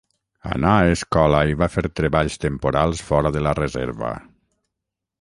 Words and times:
Anà 0.53 0.71
a 0.77 0.87
escola 0.93 1.41
i 1.51 1.59
va 1.59 1.69
fer 1.75 1.85
treballs 2.01 2.39
temporals 2.47 3.07
fora 3.13 3.35
de 3.37 3.45
la 3.49 3.57
reserva. 3.63 4.15